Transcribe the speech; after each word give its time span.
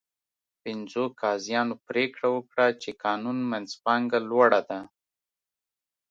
پنځو 0.63 1.03
قاضیانو 1.21 1.75
پرېکړه 1.87 2.27
وکړه 2.31 2.67
چې 2.81 2.89
قانون 3.03 3.37
منځپانګه 3.51 4.19
لوړه 4.29 4.61
ده. 4.69 4.79